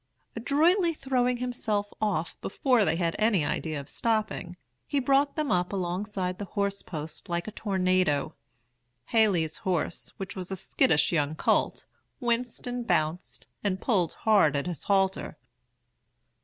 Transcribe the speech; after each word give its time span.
Adroitly 0.35 0.95
throwing 0.95 1.37
himself 1.37 1.93
off 2.01 2.35
before 2.41 2.83
they 2.83 2.95
had 2.95 3.15
any 3.19 3.45
idea 3.45 3.79
of 3.79 3.87
stopping, 3.87 4.57
he 4.87 4.99
brought 4.99 5.35
them 5.35 5.51
up 5.51 5.71
alongside 5.71 6.39
the 6.39 6.45
horse 6.57 6.81
post 6.81 7.29
like 7.29 7.47
a 7.47 7.51
tornado. 7.51 8.33
Haley's 9.05 9.57
horse, 9.57 10.11
which 10.17 10.35
was 10.35 10.49
a 10.49 10.55
skittish 10.55 11.11
young 11.11 11.35
colt, 11.35 11.85
winced 12.19 12.65
and 12.65 12.87
bounced, 12.87 13.45
and 13.63 13.79
pulled 13.79 14.13
hard 14.13 14.55
at 14.55 14.65
his 14.65 14.85
halter. 14.85 15.37